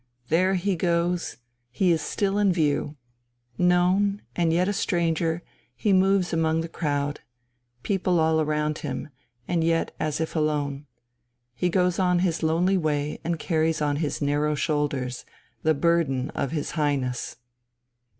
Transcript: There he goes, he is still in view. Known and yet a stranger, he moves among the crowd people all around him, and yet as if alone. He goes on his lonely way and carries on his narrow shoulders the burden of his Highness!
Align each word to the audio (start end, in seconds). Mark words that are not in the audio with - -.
There 0.29 0.55
he 0.55 0.75
goes, 0.75 1.37
he 1.69 1.91
is 1.91 2.01
still 2.01 2.39
in 2.39 2.51
view. 2.51 2.95
Known 3.59 4.23
and 4.35 4.51
yet 4.51 4.67
a 4.67 4.73
stranger, 4.73 5.43
he 5.75 5.93
moves 5.93 6.33
among 6.33 6.61
the 6.61 6.67
crowd 6.67 7.19
people 7.83 8.19
all 8.19 8.41
around 8.41 8.79
him, 8.79 9.09
and 9.47 9.63
yet 9.63 9.93
as 9.99 10.19
if 10.19 10.35
alone. 10.35 10.87
He 11.53 11.69
goes 11.69 11.99
on 11.99 12.17
his 12.25 12.41
lonely 12.41 12.79
way 12.79 13.19
and 13.23 13.37
carries 13.37 13.79
on 13.79 13.97
his 13.97 14.23
narrow 14.23 14.55
shoulders 14.55 15.23
the 15.61 15.75
burden 15.75 16.31
of 16.31 16.49
his 16.49 16.71
Highness! 16.71 17.35